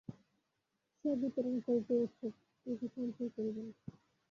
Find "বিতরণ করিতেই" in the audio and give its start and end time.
1.21-2.01